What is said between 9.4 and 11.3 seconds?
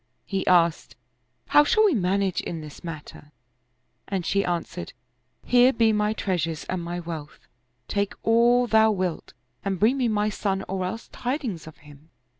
and bring me my son or else